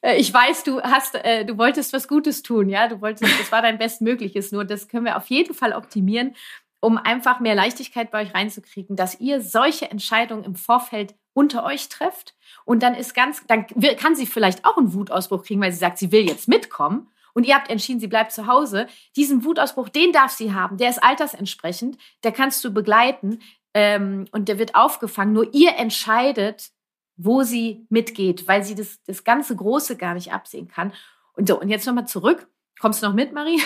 [0.00, 2.88] Äh, ich weiß, du hast, äh, du wolltest was Gutes tun, ja.
[2.88, 4.50] Du wolltest, das war dein Bestmögliches.
[4.52, 6.34] Nur das können wir auf jeden Fall optimieren,
[6.80, 11.88] um einfach mehr Leichtigkeit bei euch reinzukriegen, dass ihr solche Entscheidungen im Vorfeld unter euch
[11.88, 12.34] trefft.
[12.64, 13.66] Und dann ist ganz, dann
[13.98, 17.10] kann sie vielleicht auch einen Wutausbruch kriegen, weil sie sagt, sie will jetzt mitkommen.
[17.34, 18.86] Und ihr habt entschieden, sie bleibt zu Hause.
[19.14, 20.78] Diesen Wutausbruch, den darf sie haben.
[20.78, 21.98] Der ist altersentsprechend.
[22.24, 23.40] Der kannst du begleiten.
[23.74, 25.34] Ähm, und der wird aufgefangen.
[25.34, 26.70] Nur ihr entscheidet,
[27.16, 30.94] wo sie mitgeht, weil sie das, das ganze Große gar nicht absehen kann.
[31.34, 32.48] Und so, und jetzt nochmal zurück.
[32.80, 33.60] Kommst du noch mit, Marie?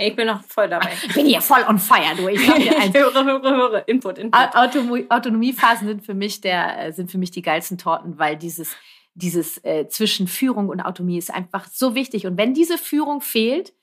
[0.00, 0.92] Ich bin noch voll dabei.
[1.04, 2.28] Ich bin hier voll on fire, du.
[2.28, 2.48] Ich, ich
[2.94, 3.88] höre, höre, höre.
[3.88, 4.54] Input, Input.
[4.54, 8.76] Autonomie, Autonomiephasen sind für mich der, äh, sind für mich die geilsten Torten, weil dieses,
[9.14, 12.26] dieses äh, zwischen Führung und Autonomie ist einfach so wichtig.
[12.26, 13.74] Und wenn diese Führung fehlt,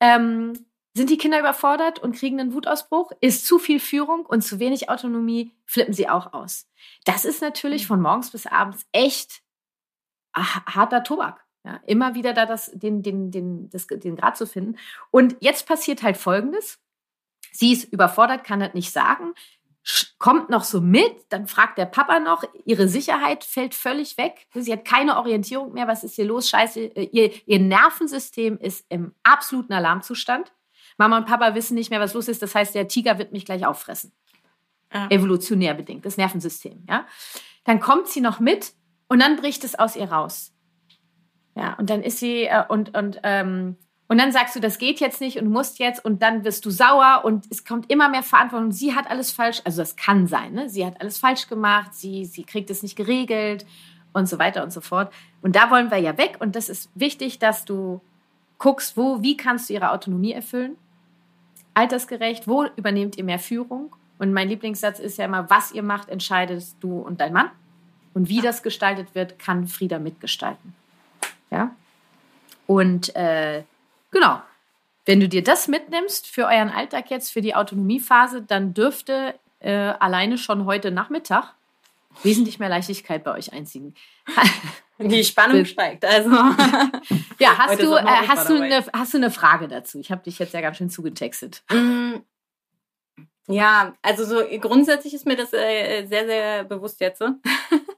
[0.00, 0.54] ähm,
[0.96, 3.12] sind die Kinder überfordert und kriegen einen Wutausbruch?
[3.20, 6.70] Ist zu viel Führung und zu wenig Autonomie, flippen sie auch aus.
[7.04, 7.88] Das ist natürlich mhm.
[7.88, 9.42] von morgens bis abends echt
[10.34, 11.43] harter Tobak.
[11.64, 14.76] Ja, immer wieder da das, den, den, den, das, den Grad zu finden.
[15.10, 16.78] Und jetzt passiert halt Folgendes.
[17.52, 19.32] Sie ist überfordert, kann das nicht sagen.
[20.18, 24.46] kommt noch so mit, dann fragt der Papa noch, ihre Sicherheit fällt völlig weg.
[24.54, 26.48] Sie hat keine Orientierung mehr, was ist hier los?
[26.48, 30.52] Scheiße, äh, ihr, ihr Nervensystem ist im absoluten Alarmzustand.
[30.96, 32.42] Mama und Papa wissen nicht mehr, was los ist.
[32.42, 34.12] Das heißt, der Tiger wird mich gleich auffressen.
[34.92, 35.08] Ja.
[35.10, 36.84] Evolutionär bedingt, das Nervensystem.
[36.88, 37.06] Ja?
[37.64, 38.74] Dann kommt sie noch mit
[39.08, 40.53] und dann bricht es aus ihr raus.
[41.54, 45.00] Ja, und dann ist sie, äh, und, und ähm, und dann sagst du, das geht
[45.00, 48.22] jetzt nicht und musst jetzt und dann wirst du sauer und es kommt immer mehr
[48.22, 48.70] Verantwortung.
[48.70, 50.68] Sie hat alles falsch, also das kann sein, ne?
[50.68, 53.64] Sie hat alles falsch gemacht, sie, sie kriegt es nicht geregelt
[54.12, 55.12] und so weiter und so fort.
[55.40, 58.02] Und da wollen wir ja weg und das ist wichtig, dass du
[58.58, 60.76] guckst, wo, wie kannst du ihre Autonomie erfüllen?
[61.72, 63.96] Altersgerecht, wo übernehmt ihr mehr Führung?
[64.18, 67.50] Und mein Lieblingssatz ist ja immer, was ihr macht, entscheidest du und dein Mann.
[68.12, 70.74] Und wie das gestaltet wird, kann Frieda mitgestalten.
[71.54, 71.76] Ja?
[72.66, 73.62] Und äh,
[74.14, 74.40] Genau.
[75.04, 79.72] Wenn du dir das mitnimmst für euren Alltag jetzt, für die Autonomiephase, dann dürfte äh,
[79.72, 81.52] alleine schon heute Nachmittag
[82.22, 83.94] wesentlich mehr Leichtigkeit bei euch einziehen.
[84.98, 86.04] Die Spannung steigt.
[86.04, 86.30] Also
[87.40, 89.98] ja, hast du, äh, hast, du eine, hast du eine Frage dazu?
[89.98, 91.64] Ich habe dich jetzt ja ganz schön zugetextet.
[91.68, 92.18] Mm,
[93.48, 97.20] ja, also so grundsätzlich ist mir das äh, sehr, sehr bewusst jetzt.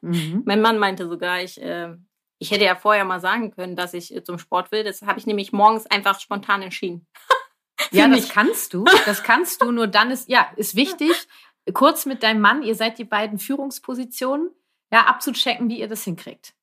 [0.00, 0.42] Mhm.
[0.46, 1.94] mein Mann meinte sogar, ich äh,
[2.38, 4.84] ich hätte ja vorher mal sagen können, dass ich äh, zum Sport will.
[4.84, 7.06] Das habe ich nämlich morgens einfach spontan entschieden.
[7.90, 8.84] ja, das kannst du.
[9.06, 9.70] Das kannst du.
[9.70, 11.28] Nur dann ist, ja, ist wichtig,
[11.72, 14.50] kurz mit deinem Mann, ihr seid die beiden Führungspositionen,
[14.92, 16.54] ja, abzuchecken, wie ihr das hinkriegt.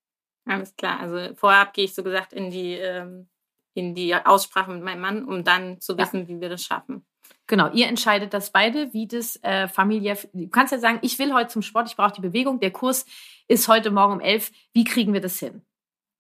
[0.46, 1.00] Alles klar.
[1.00, 3.30] Also vorab gehe ich so gesagt in die, ähm,
[3.74, 6.28] in die Aussprache mit meinem Mann, um dann zu wissen, ja.
[6.28, 7.06] wie wir das schaffen.
[7.48, 10.18] Genau, ihr entscheidet das beide, wie das äh, familiär.
[10.32, 12.60] Du kannst ja sagen, ich will heute zum Sport, ich brauche die Bewegung.
[12.60, 13.06] Der Kurs
[13.48, 14.52] ist heute Morgen um elf.
[14.74, 15.62] Wie kriegen wir das hin?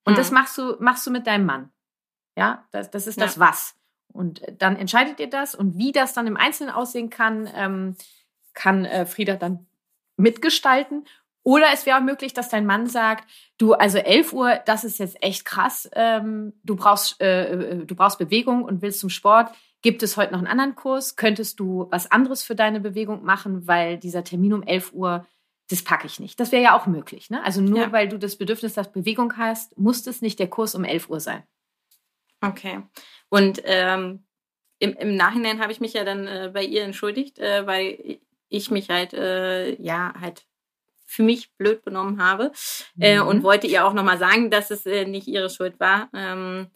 [0.05, 0.17] Und mhm.
[0.17, 1.71] das machst du, machst du mit deinem Mann.
[2.37, 3.25] Ja, das, das ist ja.
[3.25, 3.75] das Was.
[4.11, 7.95] Und dann entscheidet ihr das und wie das dann im Einzelnen aussehen kann, ähm,
[8.53, 9.65] kann äh, Frieda dann
[10.17, 11.05] mitgestalten.
[11.43, 14.99] Oder es wäre auch möglich, dass dein Mann sagt, du, also 11 Uhr, das ist
[14.99, 19.51] jetzt echt krass, ähm, du, brauchst, äh, äh, du brauchst Bewegung und willst zum Sport.
[19.83, 21.15] Gibt es heute noch einen anderen Kurs?
[21.15, 25.27] Könntest du was anderes für deine Bewegung machen, weil dieser Termin um 11 Uhr
[25.69, 26.39] das packe ich nicht.
[26.39, 27.29] Das wäre ja auch möglich.
[27.29, 27.43] Ne?
[27.43, 27.91] Also nur ja.
[27.91, 31.19] weil du das Bedürfnis nach Bewegung hast, muss das nicht der Kurs um 11 Uhr
[31.19, 31.43] sein.
[32.41, 32.83] Okay.
[33.29, 34.25] Und ähm,
[34.79, 38.19] im, im, Nachhinein habe ich mich ja dann äh, bei ihr entschuldigt, äh, weil
[38.49, 40.45] ich mich halt, äh, ja, halt
[41.05, 42.51] für mich blöd benommen habe
[42.99, 43.27] äh, mhm.
[43.27, 46.09] und wollte ihr auch nochmal sagen, dass es äh, nicht ihre Schuld war.
[46.13, 46.67] Ähm,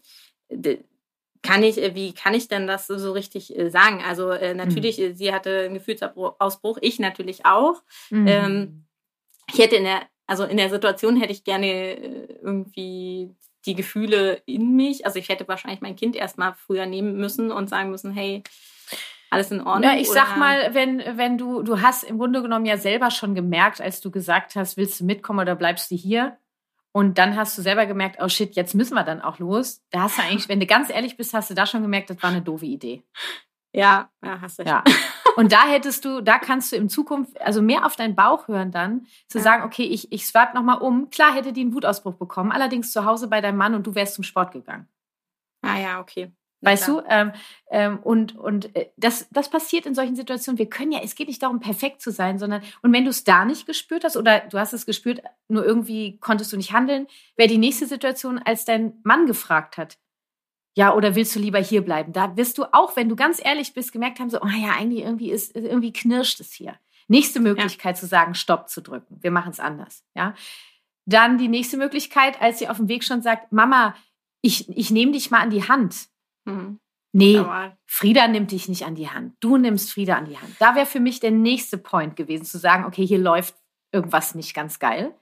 [1.47, 4.03] kann ich, äh, wie kann ich denn das so richtig sagen?
[4.07, 5.15] Also natürlich, mhm.
[5.15, 7.81] sie hatte einen Gefühlsausbruch, ich natürlich auch.
[8.09, 8.27] Mhm.
[8.27, 8.83] Ähm,
[9.51, 14.41] ich hätte in der, also in der Situation hätte ich gerne äh, irgendwie die Gefühle
[14.45, 15.05] in mich.
[15.05, 18.43] Also ich hätte wahrscheinlich mein Kind erstmal früher nehmen müssen und sagen müssen, hey,
[19.29, 19.91] alles in Ordnung.
[19.91, 20.21] Ja, ich oder?
[20.21, 23.99] sag mal, wenn, wenn du, du hast im Grunde genommen ja selber schon gemerkt, als
[23.99, 26.37] du gesagt hast, willst du mitkommen oder bleibst du hier?
[26.97, 29.83] Und dann hast du selber gemerkt, oh shit, jetzt müssen wir dann auch los.
[29.91, 32.23] Da hast du eigentlich, wenn du ganz ehrlich bist, hast du da schon gemerkt, das
[32.23, 33.03] war eine doofe Idee.
[33.71, 34.83] Ja, ja, hast du ja.
[35.35, 38.71] Und da hättest du, da kannst du in Zukunft, also mehr auf deinen Bauch hören
[38.71, 39.43] dann, zu ja.
[39.43, 41.11] sagen, okay, ich, ich swap nochmal um.
[41.11, 44.15] Klar hätte die einen Wutausbruch bekommen, allerdings zu Hause bei deinem Mann und du wärst
[44.15, 44.87] zum Sport gegangen.
[45.61, 46.31] Ah ja, okay.
[46.61, 47.01] Weißt du?
[47.07, 47.33] Ähm,
[47.69, 50.57] ähm, und und äh, das, das passiert in solchen Situationen.
[50.57, 53.23] Wir können ja, es geht nicht darum, perfekt zu sein, sondern, und wenn du es
[53.23, 57.07] da nicht gespürt hast oder du hast es gespürt, nur irgendwie konntest du nicht handeln,
[57.35, 59.99] wäre die nächste Situation, als dein Mann gefragt hat,
[60.75, 62.13] ja, oder willst du lieber hier bleiben?
[62.13, 65.03] Da wirst du auch, wenn du ganz ehrlich bist, gemerkt haben, so, oh ja, eigentlich
[65.03, 66.75] irgendwie ist, irgendwie knirscht es hier.
[67.07, 67.99] Nächste Möglichkeit ja.
[67.99, 69.17] zu sagen, Stopp zu drücken.
[69.21, 70.35] Wir machen es anders, ja.
[71.05, 73.95] Dann die nächste Möglichkeit, als sie auf dem Weg schon sagt, Mama,
[74.41, 76.09] ich, ich nehme dich mal an die Hand.
[76.47, 76.79] Mhm.
[77.13, 77.43] Nee,
[77.85, 79.35] Frieda nimmt dich nicht an die Hand.
[79.39, 80.55] Du nimmst Frieda an die Hand.
[80.59, 83.55] Da wäre für mich der nächste Point gewesen, zu sagen, okay, hier läuft
[83.91, 85.15] irgendwas nicht ganz geil.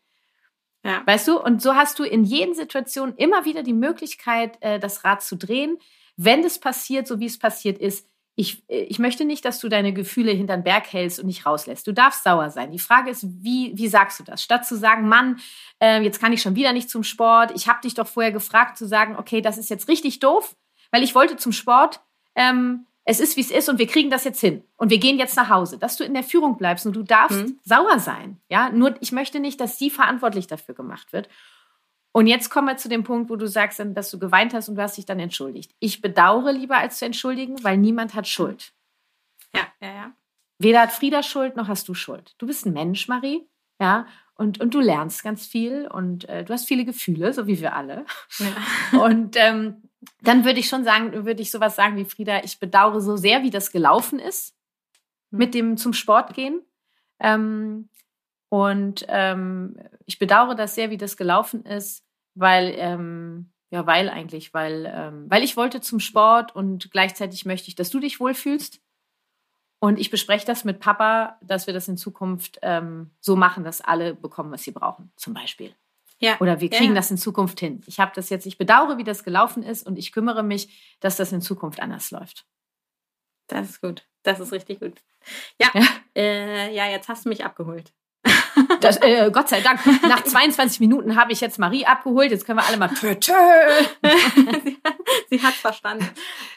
[0.83, 1.03] Ja.
[1.05, 1.39] Weißt du?
[1.41, 5.35] Und so hast du in jeden Situationen immer wieder die Möglichkeit, äh, das Rad zu
[5.35, 5.77] drehen.
[6.17, 9.69] Wenn es passiert, so wie es passiert ist, ich, äh, ich möchte nicht, dass du
[9.69, 11.87] deine Gefühle hinter den Berg hältst und nicht rauslässt.
[11.87, 12.71] Du darfst sauer sein.
[12.71, 14.43] Die Frage ist, wie, wie sagst du das?
[14.43, 15.39] Statt zu sagen, Mann,
[15.81, 17.51] äh, jetzt kann ich schon wieder nicht zum Sport.
[17.55, 20.55] Ich habe dich doch vorher gefragt, zu sagen, okay, das ist jetzt richtig doof,
[20.95, 21.99] weil ich wollte zum Sport.
[22.35, 25.19] Ähm, es ist, wie es ist und wir kriegen das jetzt hin und wir gehen
[25.19, 27.59] jetzt nach Hause, dass du in der Führung bleibst und du darfst mhm.
[27.65, 28.39] sauer sein.
[28.49, 31.27] Ja, nur ich möchte nicht, dass sie verantwortlich dafür gemacht wird.
[32.13, 34.75] Und jetzt kommen wir zu dem Punkt, wo du sagst, dass du geweint hast und
[34.75, 35.75] du hast dich dann entschuldigt.
[35.79, 38.71] Ich bedauere lieber, als zu entschuldigen, weil niemand hat Schuld.
[39.53, 40.11] Ja, ja, ja.
[40.59, 42.35] Weder hat Frieda Schuld, noch hast du Schuld.
[42.37, 43.45] Du bist ein Mensch, Marie,
[43.81, 47.59] ja, und, und du lernst ganz viel und äh, du hast viele Gefühle, so wie
[47.59, 48.05] wir alle.
[48.39, 48.99] Ja.
[48.99, 49.84] Und ähm,
[50.21, 53.43] dann würde ich schon sagen, würde ich sowas sagen wie Frieda, ich bedauere so sehr,
[53.43, 54.55] wie das gelaufen ist
[55.31, 55.37] mhm.
[55.39, 56.61] mit dem zum Sport gehen.
[57.19, 57.89] Ähm,
[58.49, 64.53] und ähm, ich bedauere das sehr, wie das gelaufen ist, weil, ähm, ja, weil eigentlich,
[64.53, 68.81] weil, ähm, weil ich wollte zum Sport und gleichzeitig möchte ich, dass du dich wohlfühlst.
[69.79, 73.81] Und ich bespreche das mit Papa, dass wir das in Zukunft ähm, so machen, dass
[73.81, 75.75] alle bekommen, was sie brauchen, zum Beispiel.
[76.19, 76.39] Ja.
[76.39, 76.95] Oder wir kriegen ja.
[76.95, 77.81] das in Zukunft hin.
[77.87, 81.17] Ich habe das jetzt, ich bedauere, wie das gelaufen ist und ich kümmere mich, dass
[81.17, 82.45] das in Zukunft anders läuft.
[83.47, 84.07] Das ist gut.
[84.23, 85.01] Das ist richtig gut.
[85.61, 87.93] Ja, ja, äh, ja jetzt hast du mich abgeholt.
[88.79, 89.79] Das, äh, Gott sei Dank.
[90.03, 92.31] Nach 22 Minuten habe ich jetzt Marie abgeholt.
[92.31, 93.33] Jetzt können wir alle mal tö, tö.
[94.63, 94.77] sie,
[95.29, 96.09] sie hat verstanden.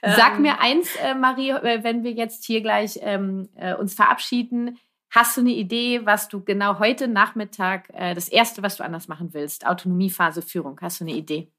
[0.02, 0.42] Sag ähm.
[0.42, 4.78] mir eins, äh, Marie, äh, wenn wir jetzt hier gleich ähm, äh, uns verabschieden.
[5.10, 9.08] Hast du eine Idee, was du genau heute Nachmittag, äh, das erste, was du anders
[9.08, 9.66] machen willst?
[9.66, 10.78] Autonomiephase Führung.
[10.80, 11.50] Hast du eine Idee?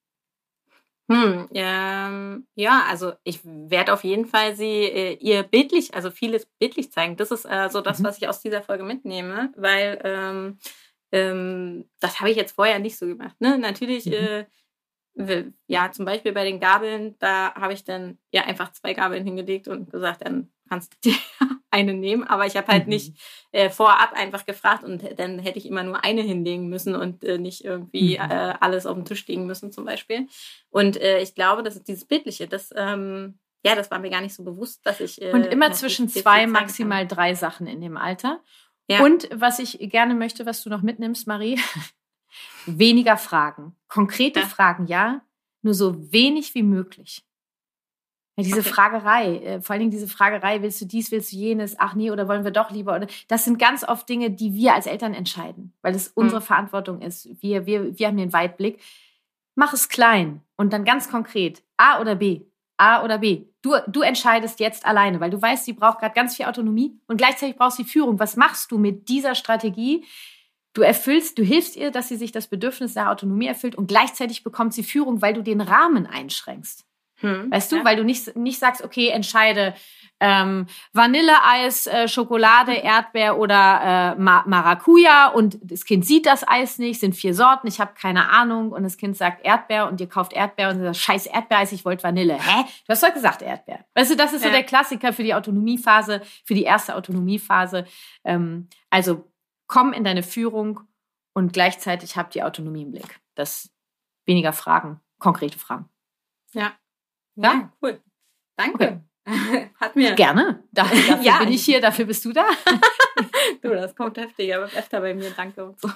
[1.11, 6.45] Hm, ähm, ja, also ich werde auf jeden Fall sie äh, ihr bildlich, also vieles
[6.59, 7.17] bildlich zeigen.
[7.17, 8.03] Das ist äh, so das, mhm.
[8.03, 10.59] was ich aus dieser Folge mitnehme, weil ähm,
[11.11, 13.35] ähm, das habe ich jetzt vorher nicht so gemacht.
[13.41, 13.57] Ne?
[13.57, 14.13] Natürlich mhm.
[14.13, 14.45] äh,
[15.65, 19.67] ja, zum Beispiel bei den Gabeln, da habe ich dann ja einfach zwei Gabeln hingelegt
[19.67, 21.17] und gesagt, dann kannst du dir
[21.71, 22.23] eine nehmen.
[22.23, 22.89] Aber ich habe halt mhm.
[22.89, 23.15] nicht
[23.51, 27.37] äh, vorab einfach gefragt und dann hätte ich immer nur eine hinlegen müssen und äh,
[27.37, 28.31] nicht irgendwie mhm.
[28.31, 30.27] äh, alles auf dem Tisch legen müssen zum Beispiel.
[30.69, 34.21] Und äh, ich glaube, das ist dieses Bildliche, das ähm, ja, das war mir gar
[34.21, 35.21] nicht so bewusst, dass ich.
[35.21, 38.41] Äh, und immer zwischen zwei, maximal drei Sachen in dem Alter.
[38.87, 39.03] Ja.
[39.03, 41.59] Und was ich gerne möchte, was du noch mitnimmst, Marie,
[42.65, 43.75] weniger Fragen.
[43.87, 44.45] Konkrete ja.
[44.45, 45.21] Fragen, ja,
[45.61, 47.23] nur so wenig wie möglich.
[48.47, 48.63] Ja, diese.
[48.63, 52.11] Fragerei, äh, vor allen Dingen diese Fragerei, willst du dies, willst du jenes, ach nee,
[52.11, 52.95] oder wollen wir doch lieber?
[52.95, 56.45] Oder, das sind ganz oft Dinge, die wir als Eltern entscheiden, weil es unsere mhm.
[56.45, 57.29] Verantwortung ist.
[57.41, 58.81] Wir, wir, wir haben den Weitblick.
[59.55, 61.63] Mach es klein und dann ganz konkret.
[61.77, 62.41] A oder B.
[62.77, 63.45] A oder B.
[63.61, 67.17] Du, du entscheidest jetzt alleine, weil du weißt, sie braucht gerade ganz viel Autonomie und
[67.17, 68.19] gleichzeitig brauchst sie Führung.
[68.19, 70.05] Was machst du mit dieser Strategie?
[70.73, 74.43] Du erfüllst, du hilfst ihr, dass sie sich das Bedürfnis nach Autonomie erfüllt und gleichzeitig
[74.43, 76.85] bekommt sie Führung, weil du den Rahmen einschränkst.
[77.19, 77.85] Hm, weißt du, ja.
[77.85, 79.73] weil du nicht, nicht sagst, okay, entscheide
[80.19, 86.77] ähm, Vanilleeis, äh, Schokolade, Erdbeer oder äh, Ma Maracuja und das Kind sieht das Eis
[86.77, 90.09] nicht, sind vier Sorten, ich habe keine Ahnung und das Kind sagt Erdbeer und ihr
[90.09, 92.35] kauft Erdbeer und sagt, scheiß Erdbeereis, ich wollte Vanille.
[92.35, 92.63] Hä?
[92.85, 93.85] Du hast doch gesagt Erdbeer.
[93.95, 94.49] Weißt du, das ist ja.
[94.49, 97.85] so der Klassiker für die Autonomiephase, für die erste Autonomiephase.
[98.25, 99.25] Ähm, also
[99.67, 100.81] komm in deine Führung
[101.33, 103.19] und gleichzeitig hab die Autonomie im Blick.
[103.35, 103.71] Das
[104.25, 105.87] weniger Fragen, konkrete Fragen.
[106.53, 106.73] Ja.
[107.43, 108.01] Ja, ja cool.
[108.55, 109.01] Danke.
[109.25, 109.69] Okay.
[109.79, 110.13] Hat mir.
[110.13, 110.63] Gerne.
[110.71, 111.39] dafür ja.
[111.39, 112.45] bin ich hier, dafür bist du da.
[113.61, 115.31] du, das kommt heftig, aber öfter bei mir.
[115.31, 115.89] Danke und so.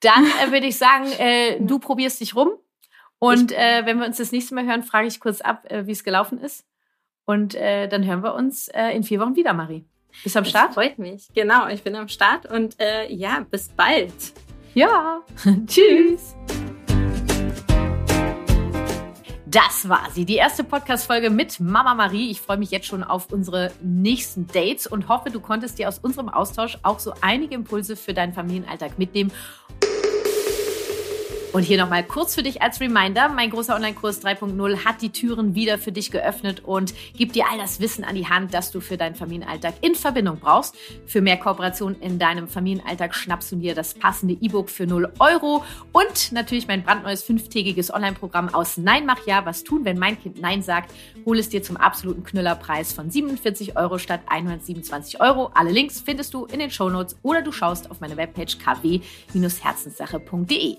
[0.00, 2.52] Dann äh, würde ich sagen, äh, du probierst dich rum.
[3.18, 5.92] Und äh, wenn wir uns das nächste Mal hören, frage ich kurz ab, äh, wie
[5.92, 6.66] es gelaufen ist.
[7.24, 9.84] Und äh, dann hören wir uns äh, in vier Wochen wieder, Marie.
[10.22, 10.68] Bist du am Start?
[10.68, 11.28] Das freut mich.
[11.34, 12.76] Genau, ich bin am Start und
[13.08, 14.14] ja, bis bald.
[14.72, 15.20] Ja,
[15.66, 16.34] tschüss.
[19.48, 22.32] Das war sie, die erste Podcast-Folge mit Mama Marie.
[22.32, 26.00] Ich freue mich jetzt schon auf unsere nächsten Dates und hoffe, du konntest dir aus
[26.00, 29.30] unserem Austausch auch so einige Impulse für deinen Familienalltag mitnehmen
[31.52, 35.54] und hier nochmal kurz für dich als Reminder, mein großer Online-Kurs 3.0 hat die Türen
[35.54, 38.80] wieder für dich geöffnet und gibt dir all das Wissen an die Hand, das du
[38.80, 40.74] für deinen Familienalltag in Verbindung brauchst.
[41.06, 45.64] Für mehr Kooperation in deinem Familienalltag schnappst du dir das passende E-Book für 0 Euro
[45.92, 50.40] und natürlich mein brandneues fünftägiges Online-Programm aus Nein mach ja, was tun, wenn mein Kind
[50.40, 50.92] Nein sagt.
[51.24, 55.50] Hol es dir zum absoluten Knüllerpreis von 47 Euro statt 127 Euro.
[55.54, 60.76] Alle Links findest du in den Shownotes oder du schaust auf meine Webpage kw-herzenssache.de.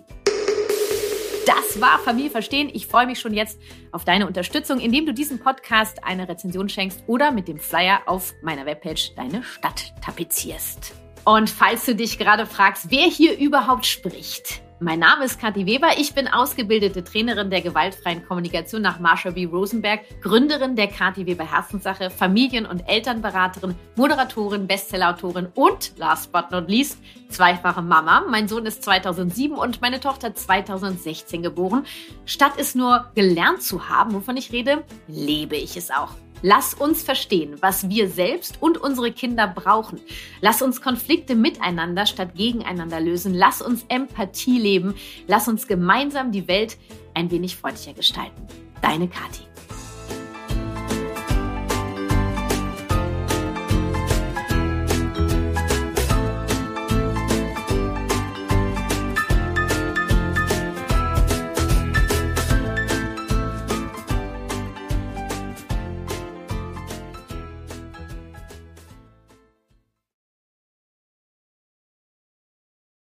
[1.47, 2.69] Das war Familie verstehen.
[2.73, 3.57] Ich freue mich schon jetzt
[3.93, 8.33] auf deine Unterstützung, indem du diesem Podcast eine Rezension schenkst oder mit dem Flyer auf
[8.41, 10.93] meiner Webpage deine Stadt tapezierst.
[11.23, 15.89] Und falls du dich gerade fragst, wer hier überhaupt spricht, mein Name ist Kathi Weber.
[15.97, 19.45] Ich bin ausgebildete Trainerin der gewaltfreien Kommunikation nach Marsha B.
[19.45, 26.69] Rosenberg, Gründerin der Kathi Weber Herzenssache, Familien- und Elternberaterin, Moderatorin, Bestsellerautorin und last but not
[26.69, 28.25] least zweifache Mama.
[28.29, 31.85] Mein Sohn ist 2007 und meine Tochter 2016 geboren.
[32.25, 36.11] Statt es nur gelernt zu haben, wovon ich rede, lebe ich es auch.
[36.41, 39.99] Lass uns verstehen, was wir selbst und unsere Kinder brauchen.
[40.41, 43.33] Lass uns Konflikte miteinander statt gegeneinander lösen.
[43.33, 44.93] Lass uns Empathie leben.
[45.27, 46.77] Lass uns gemeinsam die Welt
[47.13, 48.45] ein wenig freundlicher gestalten.
[48.81, 49.43] Deine Kathi.